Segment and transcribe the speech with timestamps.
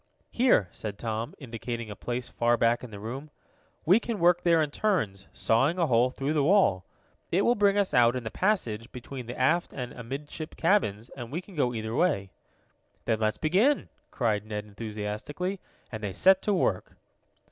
[0.31, 3.29] "Here," said Tom, indicating a place far back in the room.
[3.85, 6.85] "We can work there in turns, sawing a hole through the wall.
[7.31, 11.31] It will bring us out in the passage between the aft and amidship cabins, and
[11.31, 12.31] we can go either way."
[13.05, 15.59] "Then let's begin!" cried Ned enthusiastically,
[15.91, 16.95] and they set to work.